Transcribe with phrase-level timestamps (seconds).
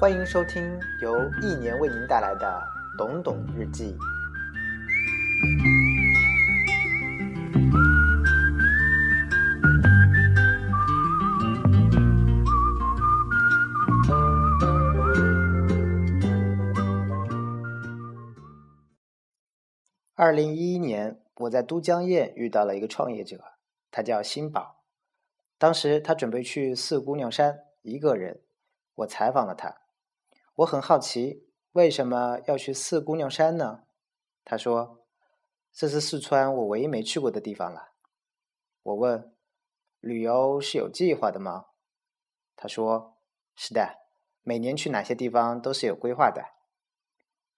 [0.00, 0.62] 欢迎收听
[1.02, 2.46] 由一年为您带来的
[2.96, 3.92] 《懂懂日记》。
[20.14, 23.38] 二零一一年，我在都江堰遇到了一个创业者，
[23.90, 24.82] 他叫新宝。
[25.56, 28.42] 当时他准备去四姑娘山，一个人。
[28.96, 29.80] 我采访了他，
[30.56, 33.84] 我很好奇为什么要去四姑娘山呢？
[34.44, 35.04] 他说
[35.72, 37.92] ：“这是四川我唯一没去过的地方了。”
[38.82, 39.34] 我问
[40.00, 41.66] ：“旅游是有计划的吗？”
[42.56, 43.18] 他说
[43.54, 43.98] ：“是的，
[44.42, 46.42] 每年去哪些地方都是有规划的。”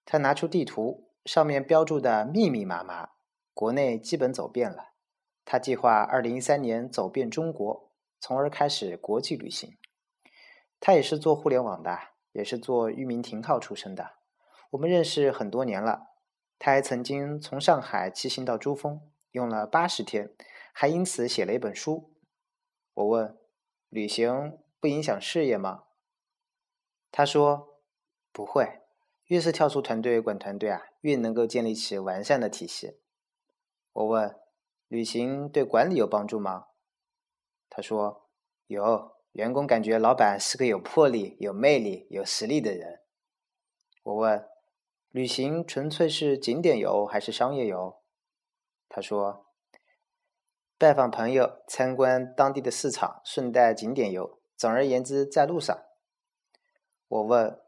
[0.05, 1.07] 他拿出地图。
[1.23, 3.11] 上面标注的密密麻麻，
[3.53, 4.90] 国内基本走遍了。
[5.43, 9.77] 他计划二零一三年走遍中国，从而开始国际旅行。
[10.79, 11.99] 他也是做互联网的，
[12.31, 14.13] 也是做域名停靠出身的。
[14.71, 16.07] 我们认识很多年了。
[16.57, 20.31] 他还曾经从上海骑行到珠峰，用了八十天，
[20.71, 22.13] 还因此写了一本书。
[22.93, 23.35] 我问：
[23.89, 25.85] 旅行不影响事业吗？
[27.11, 27.79] 他说：
[28.31, 28.81] 不会。
[29.25, 32.99] 越是跳出团队管团队啊，越能够建立起完善的体系。
[33.93, 34.35] 我问：
[34.91, 36.65] 旅行对管理有帮助吗？
[37.69, 38.29] 他说：
[38.67, 42.99] 有，员工感觉老板是个有魄力、有魅力、有实力的人。
[44.03, 44.45] 我问：
[45.11, 48.01] 旅行纯粹是景点游还是商业游？
[48.89, 49.45] 他说：
[50.77, 54.41] 拜访朋友、参观当地的市场，顺带景点游。
[54.57, 55.85] 总而言之，在路上。
[57.07, 57.61] 我问。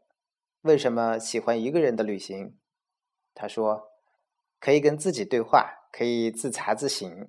[0.60, 2.58] 为什么喜欢一个人的旅行？
[3.34, 3.92] 他说
[4.60, 7.28] ：“可以跟自己对话，可以自查自省。”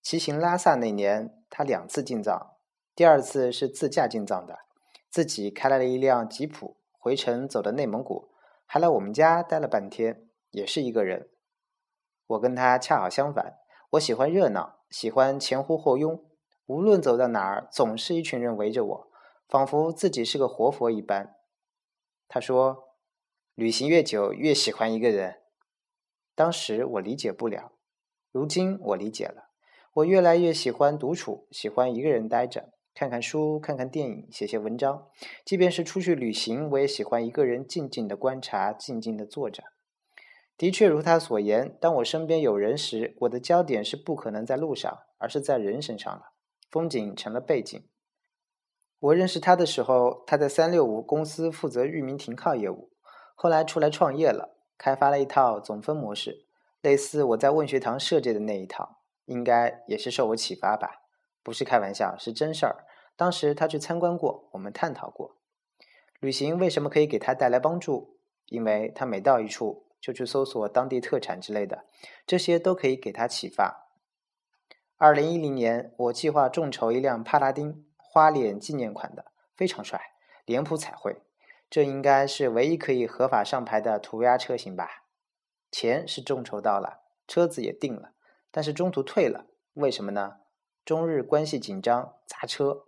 [0.00, 2.54] 骑行拉萨那年，他两次进藏，
[2.94, 4.60] 第二次是自驾进藏的，
[5.10, 8.28] 自己开来了一辆吉普，回程走的内蒙古，
[8.64, 11.28] 还来我们家待了半天，也是一个人。
[12.28, 13.58] 我跟他恰好相反，
[13.90, 16.24] 我喜欢热闹，喜欢前呼后拥，
[16.66, 19.10] 无论走到哪儿，总是一群人围着我，
[19.48, 21.34] 仿佛自己是个活佛一般。
[22.28, 22.90] 他说
[23.54, 25.40] ：“旅行越久，越喜欢一个人。”
[26.36, 27.72] 当时我理解不了，
[28.30, 29.48] 如今我理解了。
[29.94, 35.08] 我越来越喜欢独处，喜欢一个人待着，看看书，看看电影，写写文章。
[35.46, 39.64] 即便是出去旅行，我也喜欢一个人静静的观察，静静的坐着。
[40.58, 46.32] 的确如他所言，当我身边有人时，我的焦点是不可能在路上，而是在人身上了。
[46.70, 47.82] 风景成了背景。
[48.98, 52.90] 我认识他的时候，他在三六五公司负责域名停靠业务，
[53.34, 56.46] 后来出来创业了，开发了一套总分模式，
[56.80, 61.02] 类似我在问学堂设计的那一套，应该也是受我启发吧？
[61.42, 62.84] 不是开玩笑，是真事儿。
[63.16, 65.36] 当时他去参观过，我们探讨过，
[66.20, 68.18] 旅行为什么可以给他带来帮助？
[68.46, 71.84] 因为他每到一处就去搜索当地特产之类的，
[72.26, 73.88] 这些都可以给他启发。
[74.96, 77.84] 二零一零年，我计划众筹一辆帕拉丁。
[78.08, 80.00] 花脸纪念款的非常帅，
[80.46, 81.20] 脸谱彩绘，
[81.68, 85.04] 这应该是唯一可以合法上牌的涂鸦车型吧？
[85.70, 88.12] 钱是众筹到了，车子也定了，
[88.50, 90.36] 但是中途退了，为什么呢？
[90.84, 92.84] 中日关系紧张，砸车。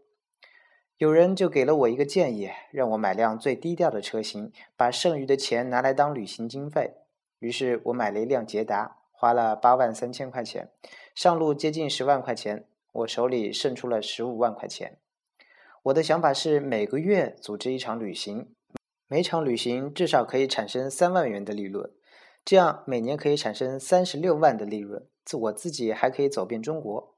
[0.96, 6.94] 有人就给了我一个建议，让我买辆最低调的车型，把剩余的钱拿来当旅行经费。
[7.40, 10.70] 于是我买了一辆捷达，花了八万三千块钱，
[11.14, 14.98] 上路接近十万块钱，我手里剩出了十五万块钱。
[15.84, 18.52] 我的想法是每个月组织一场旅行，
[19.10, 21.90] 每场旅行至少可以产生三万元的利润，
[22.44, 27.16] 这样每年可以产生三十六万的利润，自我自己还可以走遍中国。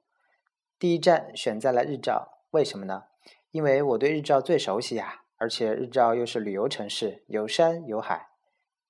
[0.78, 3.02] 第一站选在了日照，为什么呢？
[3.50, 8.28] 因为我对日照最熟悉呀，而且日照又是旅游城市，有山有海。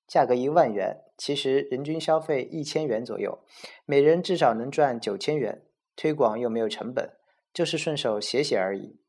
[0.07, 3.43] 价格一万元，其实人均消费一千元左右，
[3.85, 5.63] 每人至少能赚九千元，
[5.95, 7.13] 推广又没有成本，
[7.51, 8.99] 就是顺手写写而已。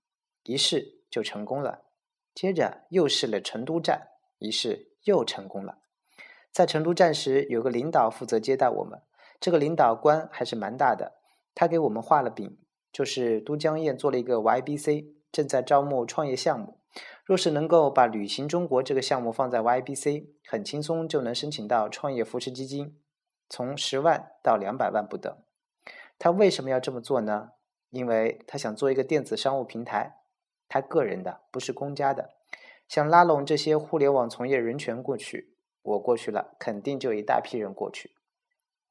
[0.44, 1.82] 一试就成功了，
[2.34, 4.08] 接着又试了成都站，
[4.38, 5.78] 一试又成功了。
[6.50, 9.00] 在成都站时，有个领导负责接待我们，
[9.40, 11.14] 这个领导官还是蛮大的，
[11.54, 12.58] 他给我们画了饼，
[12.92, 16.78] 就是都江堰做了一个 YBC，正在招募创业项目，
[17.24, 22.98] 若是能够把旅行中国这个项目放在 YBC，很轻松就能申请到创业扶持基金，
[23.48, 25.34] 从十万到两百万不等。
[26.18, 27.52] 他为什么要这么做呢？
[27.90, 30.21] 因为他想做一个电子商务平台。
[30.72, 32.30] 他个人的，不是公家的，
[32.88, 38.12] 想拉拢这些互联网从业人权过去，我过去了，肯定就一大批人过去。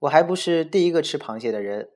[0.01, 1.89] 我还不是第一个吃螃蟹的人，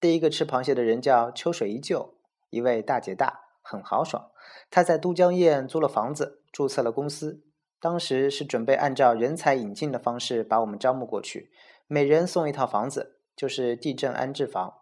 [0.00, 2.14] 第一个吃螃蟹的人叫秋水依旧，
[2.48, 4.30] 一位大姐大，很豪爽。
[4.70, 7.42] 她在都江堰租了房子，注册了公司。
[7.78, 11.50] 当时是准备按照人才引进的方式把我们招募过去，
[11.86, 14.72] 每人送一套房子，就是地震安置房。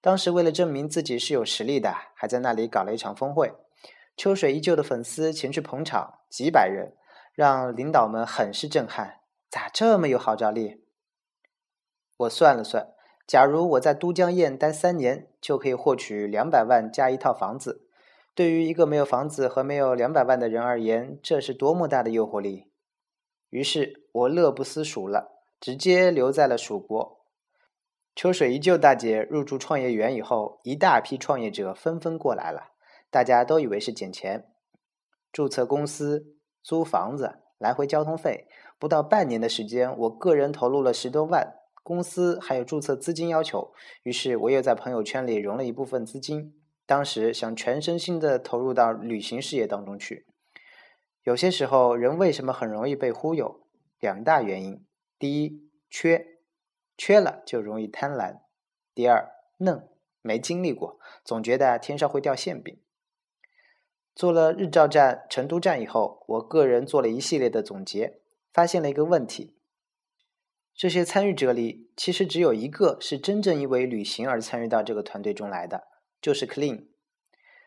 [0.00, 3.52] 当时为了证明自己是有实力的，还在那里搞了一场峰会。
[4.16, 6.96] 秋水依旧的粉丝前去捧场，几百人，
[7.34, 9.20] 让领导们很是震撼。
[9.50, 10.84] 咋这么有号召力？
[12.16, 12.94] 我算了算，
[13.26, 17.88] 假如我在都江堰待三年，就可以获取两百万加一套房子。
[18.34, 22.70] 对于一个没有房子和没有两百万的人而言，这是多么大的诱惑力！
[23.50, 27.24] 于是我乐不思蜀了，直接留在了蜀国。
[28.14, 32.72] 秋水依旧大姐入驻创业园以后，一大批创业者纷纷过来了，
[33.16, 34.46] 大家都以为是捡钱，
[35.32, 38.46] 注册公司、租房子、来回交通费，
[38.78, 43.72] 不到半年的时间，我个人投入了十多万，公司还有注册资金要求，
[44.02, 46.60] 于是我又在朋友圈里融了一部分资金。
[46.84, 50.26] 当时想全身心的投入到旅行事业当中去。
[51.22, 53.66] 有些时候，人为什么很容易被忽悠？
[53.98, 54.84] 两大原因：
[55.18, 56.26] 第一，缺，
[56.98, 58.40] 缺了就容易贪婪；
[58.94, 59.88] 第二，嫩，
[60.20, 62.78] 没经历过，总觉得天上会掉馅饼。
[64.16, 69.58] 做了日照站、成都站以后，我个人做了一系列的总结，发现了一个问题：
[70.74, 75.88] 这些参与者里，其实只有一个是真正因为旅行而参与到这个团队中来的。
[76.22, 76.86] 就是 Clean，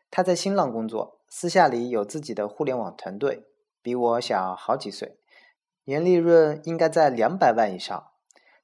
[0.10, 3.44] 他在新浪工作，私下里有自己的互联网团队，
[3.84, 5.20] 比我小好几岁，
[5.84, 8.08] 年利润应该在两百万以上。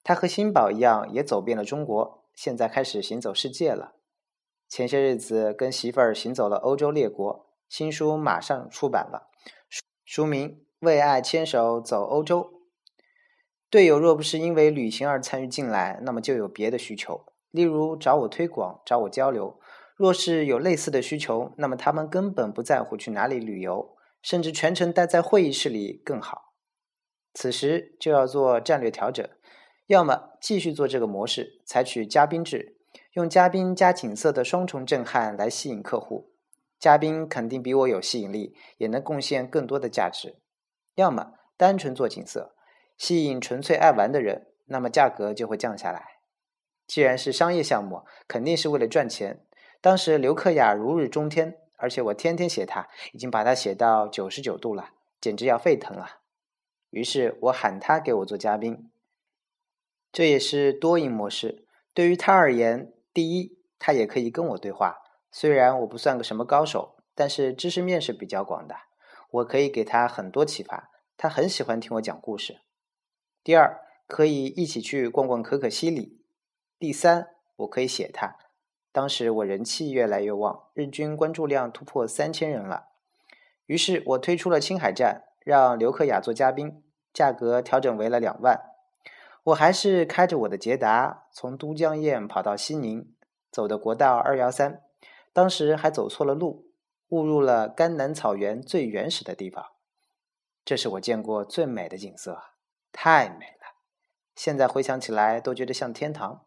[0.03, 3.93] 他和新宝一样，也走遍了中国，现在开始行走世界了。
[4.67, 9.29] 前些日子跟媳妇儿行走了欧洲列国，新书马上出版了，
[10.05, 12.41] 书名《为爱牵手走欧洲》。
[13.69, 19.59] 队友若不是因为旅行而参与进来，那么就有别的需求，例如找我推广，找我交流。
[19.97, 26.53] 若是有类似的需求，那么他们根本不在乎去哪里旅游，甚至全程待在会议室里更好。
[27.33, 29.27] 此时就要做战略调整，
[29.87, 32.77] 要么继续做这个模式，采取嘉宾制，
[33.13, 36.34] 用嘉宾加景色的双重震撼来吸引客户。
[36.85, 40.35] 嘉宾肯定比我有吸引力，也能贡献更多的价值。
[40.93, 42.53] 要么单纯做景色，
[42.95, 46.19] 吸引纯粹爱玩的人，那么价格就会降下来。
[46.85, 49.43] 既然是商业项目，肯定是为了赚钱。
[49.81, 54.89] 当时刘克雅如日中天，而且我天天写他，已经把他写到九十九度了，
[55.19, 56.19] 简直要沸腾了。
[56.91, 58.91] 于是我喊他给我做嘉宾，
[60.11, 61.65] 这也是多赢模式。
[61.95, 64.97] 对于他而言，第一，他也可以跟我对话，
[65.37, 68.73] 虽然我不算个什么高手，但是知识面是比较广的，
[69.31, 72.61] 我可以给他很多启发，他很喜欢听我讲故事。
[73.43, 76.21] 第二，可以一起去逛逛可可西里。
[76.79, 78.37] 第三，我可以写他。
[78.93, 82.85] 当时我人气越来越旺，日均关注量突破三千人了。
[83.65, 88.61] 于是我推出了青海站，让刘克雅做嘉宾，价格调整为了两万。
[89.43, 93.13] 我还是开着我的捷达，从都江堰跑到西宁，
[93.51, 94.83] 走的国道二幺三。
[95.35, 96.71] 当时还走错了路，
[97.09, 99.73] 误入了甘南草原最原始的地方。
[100.63, 102.41] 这是我见过最美的景色，
[102.93, 103.75] 太美了。
[104.33, 106.45] 现在回想起来，都觉得像天堂。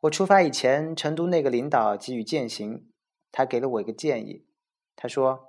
[0.00, 2.90] 我出发以前，成都那个领导给予践行，
[3.30, 4.46] 他给了我一个建议。
[4.96, 5.48] 他说：“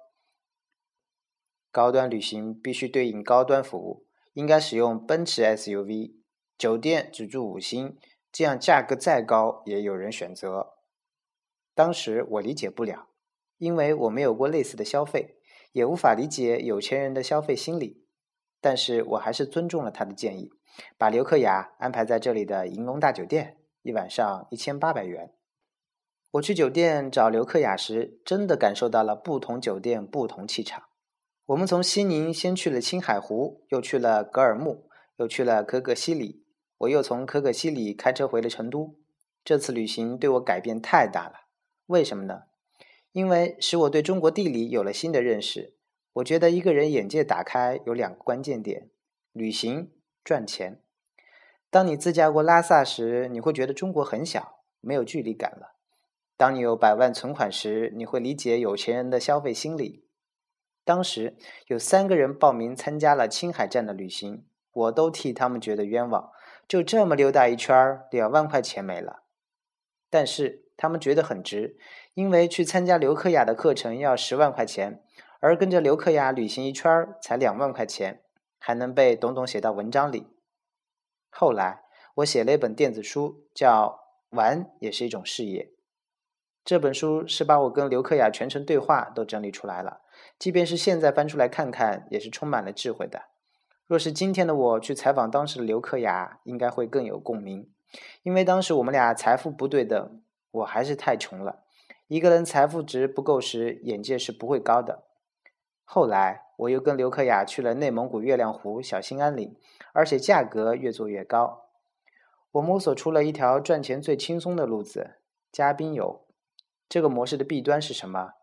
[1.71, 6.15] 高端旅行必须对应高端服务，应该使用奔驰 SUV，
[6.57, 7.97] 酒店只住五星，
[8.29, 10.73] 这样价格再高也有人选择。”
[11.79, 13.07] 当时我理解不了，
[13.57, 15.37] 因为我没有过类似的消费，
[15.71, 18.05] 也无法理解有钱人的消费心理。
[18.59, 20.51] 但是我还是尊重了他的建议，
[20.97, 23.59] 把刘克雅安排在这里的银龙大酒店。
[23.81, 25.33] 一晚上一千八百元。
[26.31, 30.83] 我去酒店找刘克雅时，真的感受到了不同酒店不同气场。
[31.45, 36.43] 我们从西宁先去了青海湖，又去了格尔木，又去了可可西里。
[36.79, 38.99] 我又从可可西里开车回了成都。
[39.45, 41.45] 这次旅行对我改变太大了。
[41.89, 42.43] 为什么呢？
[43.13, 45.73] 因为使我对中国地理有了新的认识。
[46.13, 48.91] 我觉得一个人眼界打开有两个关键点：
[49.31, 49.91] 旅行、
[50.23, 50.83] 赚钱。
[51.71, 55.77] 当你自驾过拉萨时，你会觉得中国很小，没有距离感了。
[56.37, 60.05] 当你有百万存款时，你会理解有钱人的消费心理。
[60.85, 61.35] 当时
[61.67, 66.29] 有三个人报名参加了青海站的旅行，我都替他们觉得冤枉，
[66.67, 69.23] 就这么溜达一圈，两万块钱没了。
[70.11, 71.75] 但是他们觉得很值，
[72.13, 75.03] 因为去参加刘克雅的课程要十万块钱，
[75.41, 76.89] 而跟着刘克雅旅行一圈
[77.21, 78.21] 才两万块钱，
[78.57, 80.27] 还能被董董写到文章里。
[81.29, 81.81] 后来，
[82.15, 83.99] 我写了一本电子书，叫
[84.37, 85.73] 《玩也是一种事业。
[86.63, 89.99] 这本书是把我跟刘克雅全程对话都整理出来了，
[90.39, 93.23] 即便是现在翻出来看看，也是充满了智慧的。
[93.85, 97.69] 若是今天的我去采访当时的刘克雅，应该会更有共鸣，
[98.23, 101.63] 因为当时我们俩财富不对等，我还是太穷了。
[102.07, 105.03] 一个人财富值不够时，眼界是不会高的。
[105.83, 109.55] 后来我又跟刘克雅去了内蒙古月亮湖小兴安岭，
[109.93, 111.65] 而且价格越做越高。
[112.51, 115.17] 我摸索出了一条赚钱最轻松的路子——
[115.51, 116.25] 嘉宾游。
[116.87, 118.33] 这个模式的弊端是什么？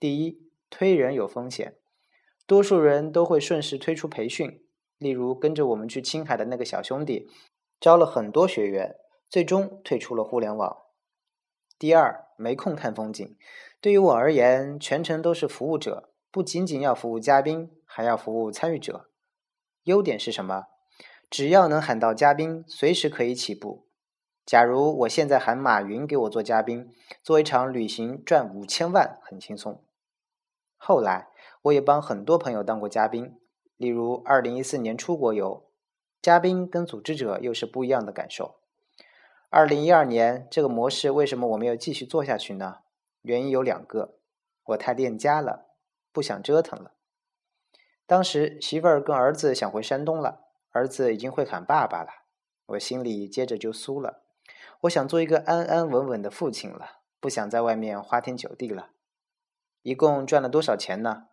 [0.00, 1.76] 第一，推人有风险，
[2.46, 4.64] 多数人都会顺势推出培训，
[4.98, 7.30] 例如跟着我们去青海的那个小兄弟，
[7.80, 8.96] 招了很多学员，
[9.28, 10.76] 最终退出了互联网。
[11.80, 13.38] 第二，没空看风景。
[13.80, 19.08] 对于我而言，全程都是服务者，不仅仅要服务嘉宾，还要服务参与者。
[19.84, 20.66] 优点是什么？
[21.30, 23.86] 只要能喊到嘉宾，随时可以起步。
[24.44, 29.82] 假如我现在喊马云给我做嘉宾，做一场旅行赚五千万很轻松。
[30.76, 31.28] 后来
[31.62, 33.40] 我也帮很多朋友当过嘉宾，
[33.78, 35.70] 例如二零一四年出国游，
[36.20, 38.59] 嘉宾跟组织者又是不一样的感受。
[39.52, 42.78] 二零一二年这个模式为什么我没有继续做下去呢？
[43.22, 44.14] 原因有两个，
[44.62, 45.66] 我太恋家了，
[46.12, 46.92] 不想折腾了。
[48.06, 52.10] 当时媳妇儿跟儿子想回山东了，儿子已经会喊爸爸了，
[52.66, 54.22] 我心里接着就酥了。
[54.82, 58.90] 我想做一个安安稳稳的父亲了，不想在外面花天酒地了。
[59.82, 61.26] 一共赚了多少钱呢？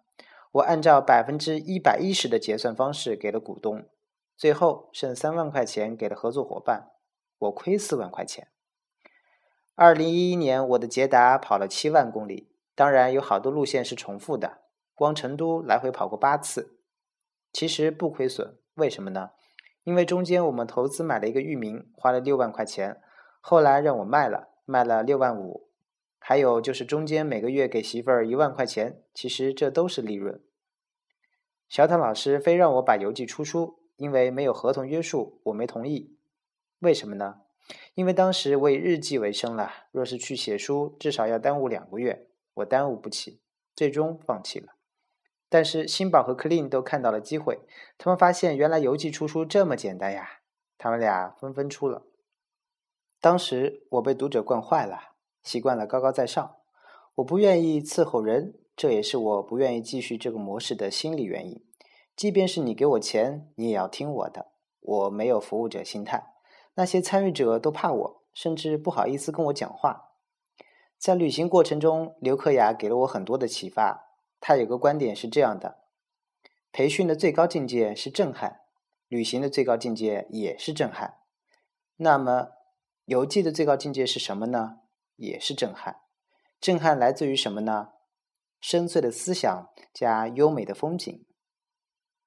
[0.53, 3.87] 我按照百分之一百一十的结算方式给了股东，
[4.35, 6.93] 最后剩三万块钱给了合作伙伴，
[7.37, 8.47] 我亏四万块钱。
[9.75, 14.61] 二零一一年我的捷达跑了七万公里，当然有好多路线是重复的，
[14.95, 16.79] 光成都来回跑过八次，
[17.53, 18.57] 其实不亏损。
[18.73, 19.31] 为什么呢？
[19.83, 23.01] 因为中间我们投资买了一个域名，花了六万块钱。
[23.39, 25.69] 后来让我卖了，卖了六万五，
[26.19, 30.41] 还有就是中间每个月给媳妇儿一万块钱，其实这都是利润。
[31.69, 36.16] 小唐老师非让我把邮寄出书，因为没有合同约束，我没同意。
[36.79, 37.41] 为什么呢？
[37.95, 43.41] 因为当时我以日记为生了，若是去写书，至少要耽误两个月，我耽误不起，
[43.75, 44.75] 最终放弃了。
[45.49, 47.59] 但是新宝和 Clean 都看到了机会，
[47.97, 50.41] 他们发现原来邮寄出书这么简单呀，
[50.77, 52.03] 他们俩纷纷出了。
[53.19, 56.57] 当时我被读者惯坏了，习惯了高高在上，
[57.15, 61.65] 我不愿意伺候人，这也是我不愿意继续这个模式的心理原因。
[62.15, 66.36] 即便是你给我钱，你也要听我的，我没有服务者心态。
[66.77, 70.11] 那些参与者都怕我，甚至不好意思跟我讲话。
[70.97, 74.05] 在旅行过程中，刘克雅给了我很多的启发。
[74.39, 75.79] 他有个观点是这样的：
[76.71, 78.61] 培训的最高境界是震撼，
[79.07, 81.19] 旅行的最高境界也是震撼。
[81.97, 82.49] 那么。
[83.05, 84.81] 游记的最高境界是什么呢？
[85.15, 86.01] 也是震撼。
[86.59, 87.91] 震撼来自于什么呢？
[88.59, 91.25] 深邃的思想加优美的风景。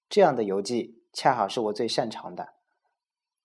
[0.09, 2.55] 这样的游记恰好是我最擅长的。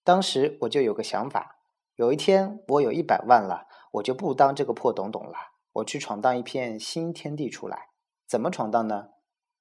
[0.05, 1.57] 当时我就有个想法：
[1.95, 5.33] 有一天我有一百万了，我就不当这个破董董了，
[5.73, 7.89] 我去闯荡一片新天地出来。
[8.25, 9.09] 怎么闯荡呢？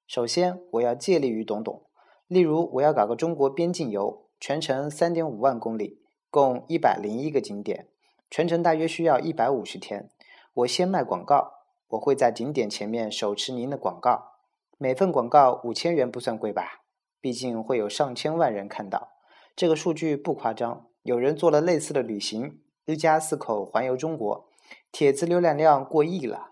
[0.07, 1.87] 首先我要借力于董董，
[2.27, 6.05] 例如我要搞个中国边境游，全程三点五万公里。
[6.29, 7.87] 共一百零一个景点，
[8.29, 10.09] 全程大约需要一百五十天。
[10.53, 11.53] 我先卖广告，
[11.87, 14.33] 我会在景点前面手持您的广告，
[14.77, 16.81] 每份广告五千元不算贵吧？
[17.21, 19.13] 毕竟会有上千万人看到，
[19.55, 20.87] 这个数据不夸张。
[21.03, 24.49] 有人做了类似的旅行，一家四口环游中国，
[24.91, 26.51] 帖子浏览量过亿了。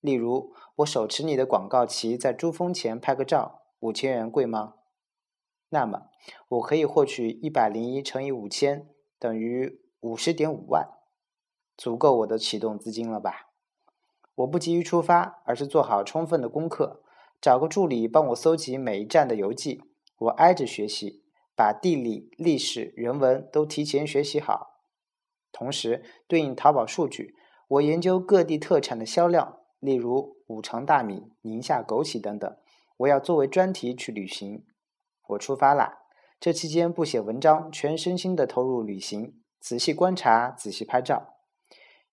[0.00, 4.74] 例如，我手持你的广告旗在珠峰前拍个照，五千元贵吗？
[5.68, 6.08] 那么，
[6.48, 8.88] 我可以获取一百零一乘以五千。
[9.18, 10.88] 等于五十点五万，
[11.76, 13.50] 足够我的启动资金了吧？
[14.34, 17.02] 我不急于出发，而是做好充分的功课，
[17.40, 19.80] 找个助理帮我搜集每一站的游记，
[20.18, 21.21] 我挨着学习，
[21.56, 24.80] 把地理、历史、人文都提前学习好。
[25.52, 27.34] 同时，对应淘宝数据，
[27.68, 32.56] 我研究各地特产的销量，例如五常大米、宁夏枸杞等等，
[32.98, 34.64] 我要作为专题去旅行。
[35.28, 35.98] 我出发啦！
[36.40, 41.34] 这期间不写文章，全身心的投入旅行，仔细观察，仔细拍照。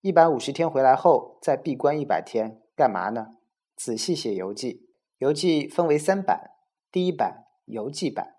[0.02, 3.36] 一百五十天回来后，再闭关一百天，干嘛呢？
[3.74, 4.88] 仔细写游记。
[5.18, 6.52] 游记分为三版，
[6.92, 8.36] 第一版游记版，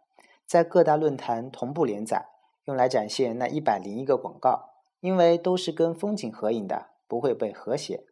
[0.51, 2.27] 在各大论坛同步连载，
[2.65, 8.03] 用来展现那一百零一个广告，因为都是跟风景合影的，不会被和谐。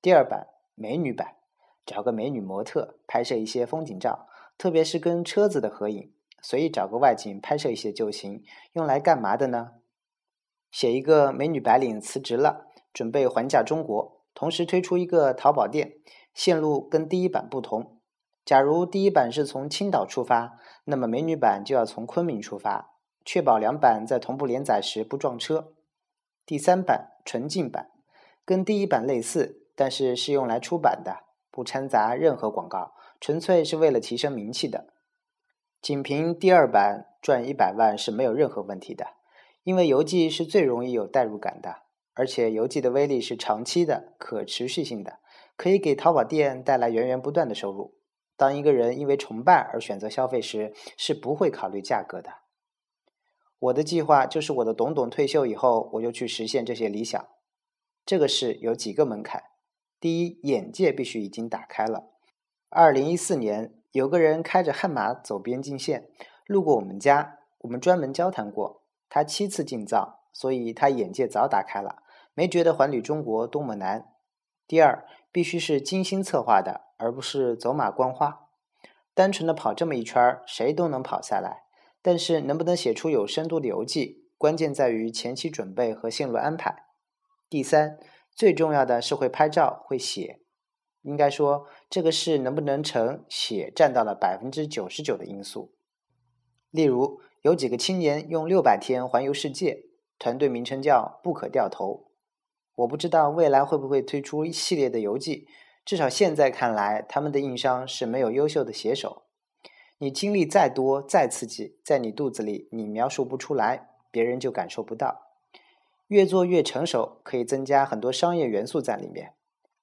[0.00, 1.34] 第二版美女版，
[1.84, 6.12] 找个美女模特拍摄一些风景照，特别是跟车子的合影。
[6.40, 9.72] 随意找个外景拍摄一些就行，用来干嘛的呢？
[10.70, 15.94] 写一个美女白领辞职了，准备还嫁中国，同时推出一个淘宝店，
[16.32, 17.93] 线路跟第一版不同。
[18.44, 25.72] 假如第一版是从青岛出发，那么美女版就要从昆明出发，确保两版在同步连载时不撞车。
[26.44, 27.90] 第三版纯净版，
[28.44, 34.88] 跟第一版类似，但是是用来出版的，不掺杂任何广告，纯粹是为了提升名气的。
[35.80, 39.06] 仅凭第二版赚一百万是没有任何问题的，
[39.62, 41.76] 因为游记是最容易有代入感的，
[42.12, 45.20] 而且游记的威力是长期的、可持续性的，
[45.56, 47.94] 可以给淘宝店带来源源不断的收入。
[48.36, 52.34] 当一个人因为崇拜而选择消费时，是不会考虑价格的。
[53.58, 57.26] 我的计划就是，我的董董退休以后，我就去实现这些理想。
[58.04, 59.44] 这个事有几个门槛：
[59.98, 62.10] 第一，眼界必须已经打开了。
[62.68, 66.10] 二零一四年，有个人开着悍马走边境线，
[66.46, 68.82] 路过我们家，我们专门交谈过。
[69.08, 72.02] 他七次进藏，所以他眼界早打开了，
[72.34, 74.12] 没觉得环旅中国多么难。
[74.66, 78.48] 第二，必须是精心策划的，而不是走马观花。
[79.14, 81.64] 单纯的跑这么一圈儿，谁都能跑下来。
[82.02, 86.84] 但是能不能写出有深度的游记，关键在于前期准备和线路安排。
[87.48, 87.98] 第三，
[88.34, 90.40] 最重要的是会拍照、会写。
[91.02, 95.74] 应该说，这个事能不能成，写占到了百分之九十九的因素。
[96.70, 99.84] 例如，有几个青年用六百天环游世界，
[100.18, 102.10] 团队名称叫“不可掉头”。
[102.76, 105.46] 我不知道未来会不会推出一系列的游记，
[105.84, 109.24] 至少现在看来，他们的硬伤是没有优秀的写手。
[109.98, 115.22] 你经历再多再刺激，在你肚子里你描述不出来，别人就感受不到。
[116.08, 119.34] 越做越成熟，可以增加很多商业元素在里面。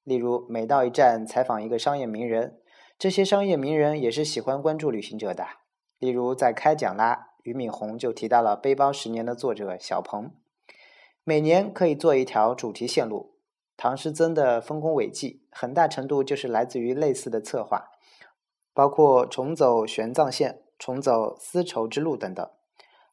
[0.03, 2.59] 例如，每到一站采访一个商业名人，
[2.97, 5.45] 这些商业名人也是喜欢关注旅行者的。
[5.99, 10.31] 例如，在开讲啦，俞敏洪就提到了《背包十年》的作者小鹏。
[11.23, 13.30] 每年可以做一条主题线路。
[13.83, 17.89] 唐诗曾的丰功伟绩，很大程度就是来自于类似的策划。
[18.75, 22.47] 包括重走玄奘线、重走丝绸之路等等。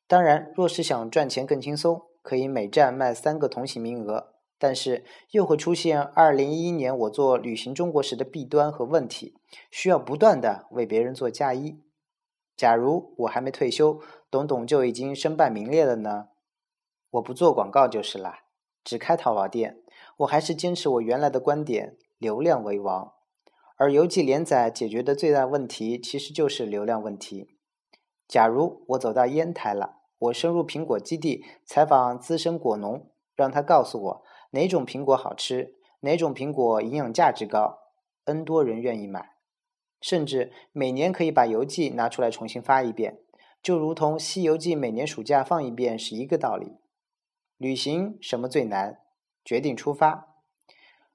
[0.07, 4.35] 当然，若是想赚钱更轻松，可以每站卖三个同行名额。
[4.59, 9.38] 但是又会出现二零一一年我做旅行中国时的弊端和问题，
[9.70, 11.81] 需要不断的为别人做嫁衣。
[12.54, 16.28] 假如我还没退休，董董就已经身败名裂了呢？
[17.12, 18.40] 我不做广告就是了，
[18.85, 19.81] 只开淘宝店。
[20.18, 23.14] 我还是坚持我原来的观点：流量为王。
[23.76, 27.57] 而游记连载解决的最大问题，其实就是流量问题。
[28.26, 37.78] 假如我走到烟台了，我深入苹果基地采访资深果农，让他告诉我哪种苹果好吃，哪种苹果营养价值高
[38.24, 39.37] ，N 多人愿意买。
[40.00, 43.20] 甚至每年可以把游记拿出来重新发一遍，
[43.62, 46.76] 就如同《西游记》每年暑假放一遍是一个道理。
[47.57, 48.98] 旅行什么最难？
[49.48, 50.34] 决定出发。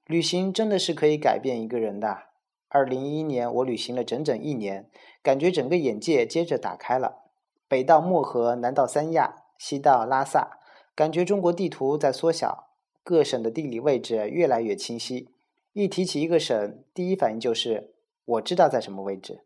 [0.06, 2.24] 旅行真的是可以改变一个人的。
[2.66, 4.90] 二零一一年，我旅行了整整一年，
[5.22, 7.30] 感觉整个眼界接着打开了。
[7.68, 10.58] 北到漠河，南到三亚，西到拉萨，
[10.96, 12.70] 感觉中国地图在缩小，
[13.04, 15.30] 各省的地理位置越来越清晰。
[15.72, 17.94] 一提起一个省，第一反应就是
[18.24, 19.44] 我知道在什么位置。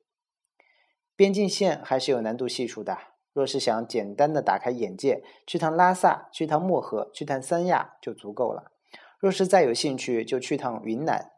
[1.15, 2.97] 边境线还是有难度系数的。
[3.35, 8.73] 若是想简单的打开眼界，去趟拉萨，去趟漠河，去趟三亚就足够了。
[9.19, 11.33] 若是再有兴趣，就去趟云南。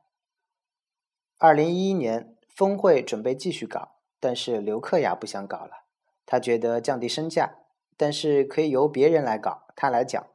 [1.38, 5.86] 二零一一年峰会准备继续搞，但是刘克雅不想搞了。
[6.26, 7.56] 他觉得降低身价，
[7.96, 10.26] 但是可以由别人来搞，他来讲。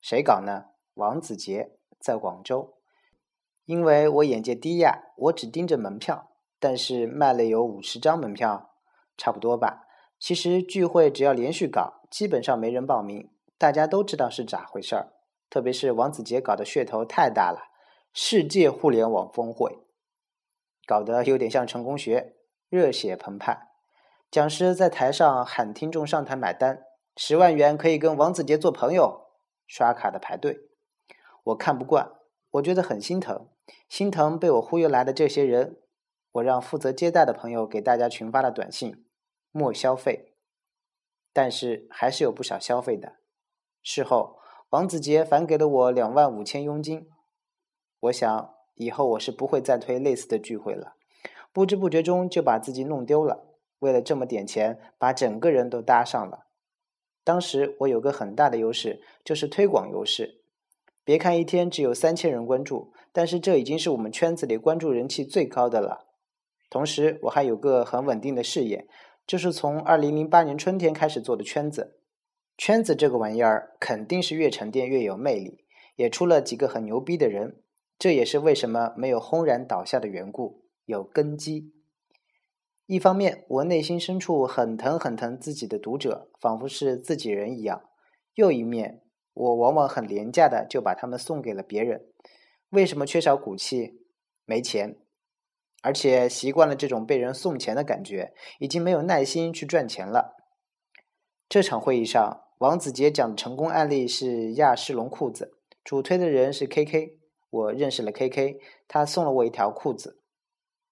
[0.00, 0.66] 谁搞呢？
[0.94, 2.74] 王子杰在广州。
[3.64, 8.74] 因为我眼界低呀，我只盯着门票，但是卖了有五十张门票，
[9.16, 9.86] 差不多吧。
[10.18, 15.12] 其实聚会只要连续搞，基本上没人报名，大家都知道是咋回事儿。
[15.50, 17.70] 特别是王子杰搞的噱头太大了，
[18.12, 19.78] 世界互联网峰会。
[20.86, 22.36] 搞得有点像成功学，
[22.68, 23.68] 热血澎湃。
[24.30, 26.84] 讲师在台上喊听众上台买单，
[27.16, 29.26] 十万元可以跟王子杰做朋友。
[29.66, 30.60] 刷卡的排队，
[31.44, 32.12] 我看不惯，
[32.52, 33.50] 我觉得很心疼，
[33.86, 35.78] 心疼被我忽悠来的这些人。
[36.32, 39.04] 我让负责接待的朋友给大家群发了短信：
[39.50, 40.34] 莫消费。
[41.34, 43.16] 但是还是有不少消费的。
[43.82, 44.37] 事后，
[44.70, 47.08] 王子杰返给了我两万五千佣金。
[48.00, 48.54] 我想。
[48.80, 50.92] 以后我是不会再推类似的聚会了，
[51.52, 53.44] 不知不觉中就把自己弄丢了。
[53.80, 56.46] 为了这么点钱，把整个人都搭上了。
[57.24, 60.42] 当时我有个很大的优势，就是推广优势。
[61.02, 66.06] 别看一天只有三千人关注，但是这已经是我们圈子里关注人气最高的了。
[66.70, 68.86] 同时，我还有个很稳定的事业，
[69.26, 71.97] 就是从二零零八年春天开始做的圈子。
[72.58, 77.62] 圈子这个玩意儿肯定是越沉淀越有魅力，也出了几个很牛逼的人，
[77.96, 81.72] 这也是为什么没有轰然倒下的缘故，有根基。
[82.86, 87.82] 一方面，我内心深处很疼很疼自己的读者，仿佛是自己人一样；
[88.34, 89.02] 又一面，
[89.34, 92.06] 我往往很廉价的就把他们送给了别人。
[92.70, 94.04] 为什么缺少骨气？
[94.44, 94.98] 没钱，
[95.82, 100.34] 而且习惯了这种被人送钱的感觉，已经没有耐心去赚钱了。
[101.48, 107.12] 这场会议上，王子杰讲的成功案例是亚狮龙裤子，主推的人是 KK，
[107.50, 108.56] 我认识了 KK，
[108.88, 110.20] 他送了我一条裤子。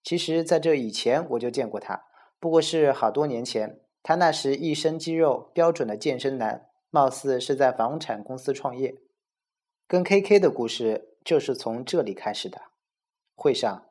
[0.05, 2.05] 其实，在这以前我就见过他，
[2.39, 3.81] 不过是好多年前。
[4.05, 8.95] 他那时一身肌肉，标准的健身男，貌似是在房产公司创业。
[9.89, 12.61] 跟 KK 的故事就是从这里开始的。
[13.35, 13.87] 会上，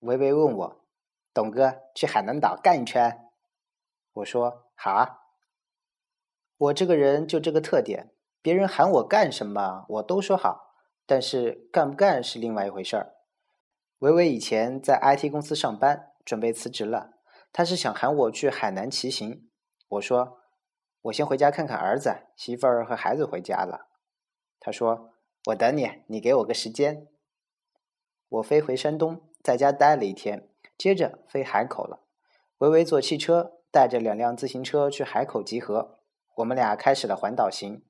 [0.00, 0.84] 维维问我
[1.32, 3.30] ：“董哥，去海南岛干一圈？”
[4.14, 5.20] 我说：“好啊。”
[6.62, 13.14] 我这个人就这个特点，别人喊我干什么，我都说好，但是干不干是另外一回事儿。
[13.98, 17.14] 维维以前在 IT 公司上班，准备辞职了。
[17.52, 19.48] 他是想喊我去海南骑行。
[19.88, 20.38] 我说
[21.02, 23.88] ：“我先回家看看儿子、媳妇儿和孩子回家了。”
[24.60, 25.14] 他说
[25.50, 27.08] ：“我等你，你给我个时间。”
[28.30, 30.48] 我飞回山东，在家待了一天，
[30.78, 32.04] 接着飞海口了。
[32.58, 35.98] 维维坐汽车，带着两辆自行车去海口集合。
[36.36, 37.82] 我们俩开始了环岛行。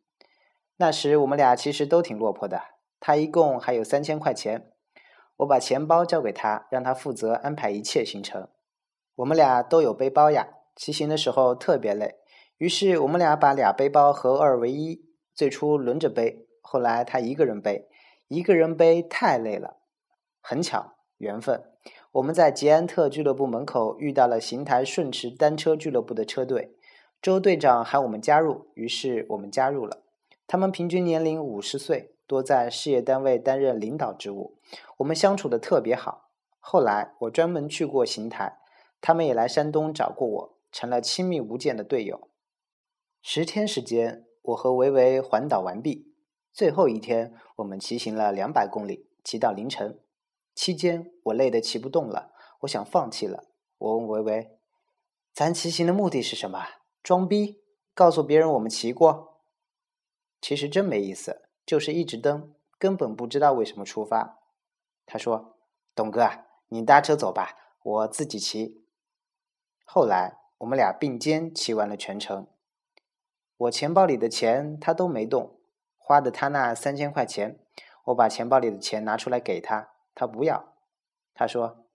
[0.77, 2.63] 那时我们俩其实都挺落魄的，
[2.99, 4.71] 他一共还有三千块钱。
[5.39, 8.49] 我把钱包交给他，让他负责安排一切行程。
[9.17, 12.17] 我们俩都有背包呀，骑行的时候特别累，
[12.59, 15.09] 于是我们俩把俩背包合二为一。
[15.35, 17.89] 最初轮着背，后来他一个人背，
[18.29, 19.79] 一个人背太累了。
[20.43, 21.65] 很巧，缘分，
[22.13, 26.77] 我们在捷安特俱乐部门口遇到了邢台顺驰单车俱乐部的车队，
[27.23, 30.03] 周队长喊我们加入，于是我们加入了。
[30.49, 32.11] 他们平均年龄五十岁。
[32.25, 34.57] 多在事业单位担任领导职务，
[34.99, 36.31] 我们相处的特别好。
[36.61, 38.59] 后来我专门去过邢台，
[39.03, 42.29] 他们也来山东找过我，成了亲密无间的队友。
[43.21, 46.15] 十天时间，我和维维环岛完毕。
[46.55, 50.01] 最后一天，我们骑行了两百公里，骑到凌晨。
[50.55, 53.45] 期间我累得骑不动了，我想放弃了。
[53.77, 54.59] 我问维维
[55.35, 56.65] ：“咱骑行的目的是什么？
[57.03, 57.63] 装逼？
[57.95, 59.43] 告诉别人我们骑过？
[60.41, 64.41] 其实真没意思。”就是一直蹬，根本不知道为什么出发。
[65.07, 65.57] 他说
[65.95, 66.29] ：“董哥，
[66.71, 68.85] 你搭车走吧，我自己骑。”
[69.87, 72.49] 后来我们俩并肩骑完了全程。
[73.57, 75.61] 我钱包里的钱他都没动，
[75.97, 77.61] 花的他那三千块钱，
[78.07, 80.75] 我把钱包里的钱拿出来给他，他不要。
[81.33, 81.87] 他说：“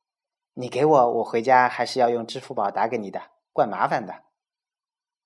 [0.55, 4.23] 你给我，我回家还是要用支付宝打给你的，怪麻烦的。”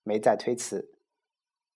[0.04, 0.92] 没再推辞。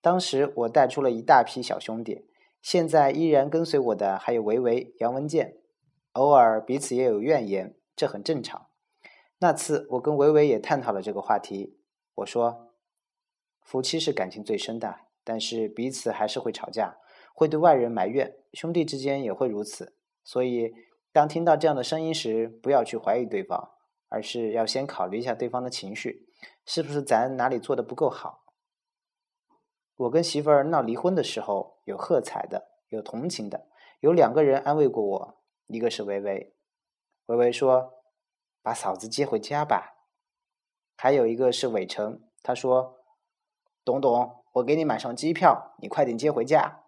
[0.01, 2.27] 当时我带出了一大批小兄弟。
[2.61, 5.57] 现在依然跟随我的还有维维、杨文健，
[6.13, 8.69] 偶尔彼此也有怨言，这很正常。
[9.37, 11.77] 那次我跟维维也探讨了这个话题，
[12.15, 12.71] 我说，
[13.61, 16.97] 夫妻是感情最深的，但是彼此还是会吵架，
[17.35, 19.93] 会对外人埋怨，兄弟之间也会如此。
[20.23, 20.73] 所以，
[21.11, 23.73] 当听到这样的声音时，不要去怀疑对方，
[24.09, 26.27] 而是要先考虑一下对方的情绪，
[26.65, 28.45] 是不是咱哪里做的不够好。
[29.95, 33.67] 我跟媳妇儿闹离婚的时候，有喝彩的，有同情的，
[33.99, 36.55] 有两个人安慰过我，一个是维维，
[37.27, 38.03] 维维说
[38.61, 39.93] ：“把嫂子接回家吧。”
[40.97, 43.05] 还有一个是伟成，他说
[43.85, 46.83] ：“董董，我给你买上机票，你快点接回家。”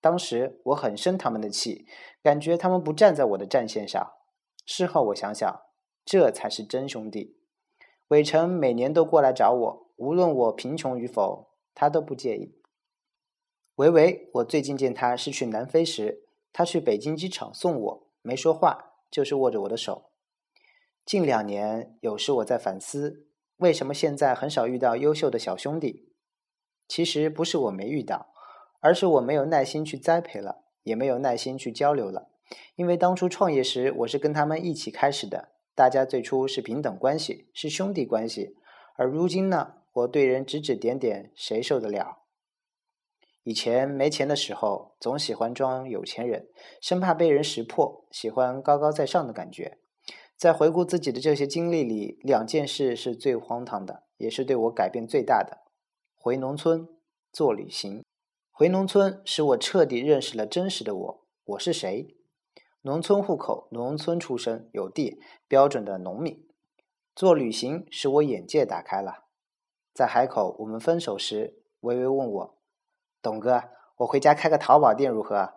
[0.00, 1.86] 当时我很生他们的气，
[2.22, 4.12] 感觉他们不站在我的战线上。
[4.64, 5.62] 事后我想想，
[6.04, 7.35] 这才是真兄弟。
[8.08, 11.46] 伟成每年都过来找我，无论我贫穷与否。
[11.78, 12.54] 他都不介意。
[13.74, 20.10] 维维，我最近见他是去南非时，他去北京机场送我，没说话，就是握着我的手。
[21.04, 23.26] 近两年，有时我在反思，
[23.58, 26.14] 为什么现在很少遇到优秀的小兄弟？
[26.88, 28.32] 其实不是我没遇到，
[28.80, 32.30] 而是我没有耐心去栽培了，也没有耐心去交流了。
[32.76, 38.56] 因为当初创业时，我是跟他们一起开始的，大家最初是平等关系，是兄弟关系，
[38.94, 39.74] 而如今呢？
[39.92, 42.22] 我对人指指点点，谁受得了？
[43.42, 46.48] 以前没钱的时候，总喜欢装有钱人，
[46.80, 49.76] 生怕被人识破，喜欢高高在上的感觉。
[50.34, 55.58] 在回顾自己的这些经历里，两件事是最荒唐的，也是对我改变最大的：
[56.14, 56.88] 回农村
[57.30, 58.02] 做旅行。
[58.50, 62.16] 回农村使我彻底认识了真实的我，我是谁？
[62.86, 65.18] 农村户口，农村出身，有地，
[65.48, 66.46] 标准的农民。
[67.16, 69.24] 做旅行使我眼界打开了。
[69.92, 72.58] 在海口，我们分手时，微微问我
[73.20, 73.60] ：“董哥，
[73.96, 75.54] 我回家开个淘宝店如何？”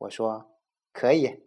[0.00, 0.50] 我说
[0.92, 1.46] ：“可以。”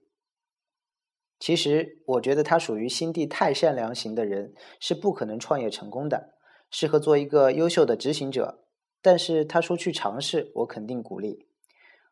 [1.37, 6.33] 其实我觉得他属于心地太善良型的人，是不可能创业成功的，
[6.71, 8.65] 适合做一个优秀的执行者。
[8.99, 11.47] 但是他说去尝试，我肯定鼓励。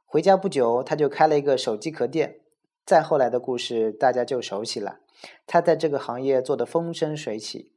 [0.06, 2.41] 回家不久，他就开了一个手机壳店。
[2.86, 5.00] 再后来的故事大家就熟悉了，
[5.46, 7.72] 他在这个行业做得风生水起。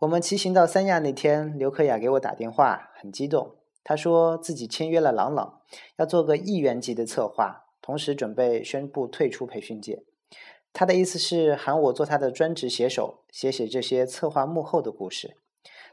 [0.00, 3.56] 我们骑行到三亚那天，刘克雅给我打电话，很激动。
[3.82, 5.60] 他说自己签约了朗朗，
[5.96, 10.04] 要做个亿元级的策划，同时准备宣布退出培训界。
[10.72, 15.36] 他的意思是喊我做他的专职写手，写写这些策划幕后的故事。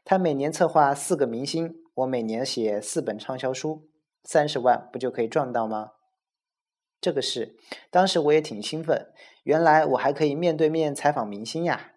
[0.04, 3.88] 他每年策划四个明星，我每年写四本畅销书，
[4.24, 5.94] 三十万不就可以赚到吗？
[7.06, 7.56] 这个事，
[7.92, 9.14] 当时我也挺兴奋。
[9.44, 11.94] 原来我还可以面对面采访明星呀！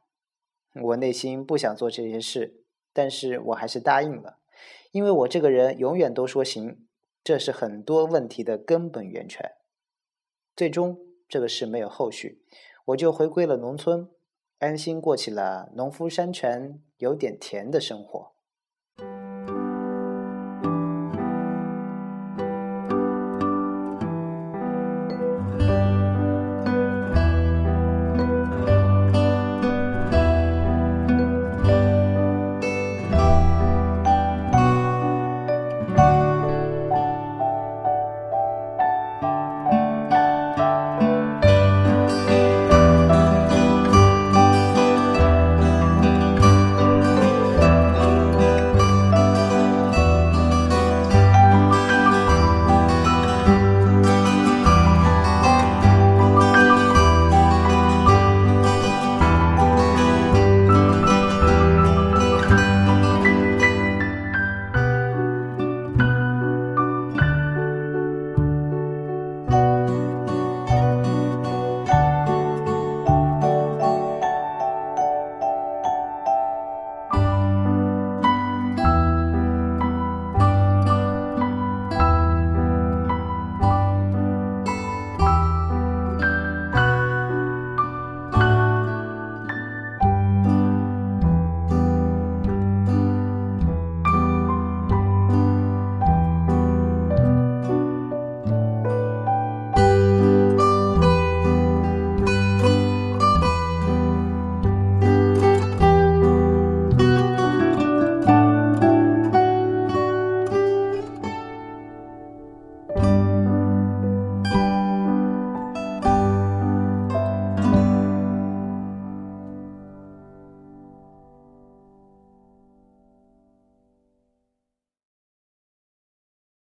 [0.82, 4.40] 我内心不想做这些事，但是我还是答应了，
[4.90, 6.86] 因为我这个人永远都说行，
[7.24, 9.52] 这是很多问题的根本源泉。
[10.54, 12.42] 最终这个事没有后续。
[12.88, 14.10] 我就回归了农村，
[14.58, 18.34] 安心过起了农夫山泉有点甜的生活。